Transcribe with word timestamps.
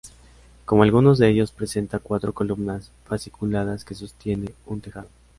Como 0.65 0.81
algunos 0.81 1.19
de 1.19 1.29
ellos, 1.29 1.51
presenta 1.51 1.99
cuatro 1.99 2.33
columnas 2.33 2.91
fasciculadas 3.05 3.85
que 3.85 3.93
sostienen 3.93 4.55
un 4.65 4.81
tejado. 4.81 5.09